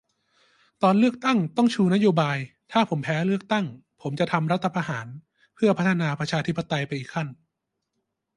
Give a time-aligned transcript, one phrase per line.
[0.83, 2.37] ตอนเลือกตั้งต้องชูนโยบาย
[2.71, 3.65] ถ้าผมแพ้เลือกตั้ง
[4.01, 5.07] ผมจะทำรัฐประหาร
[5.55, 7.27] เพื่อพัฒนาประชาธิปไตยไปอีกขั้น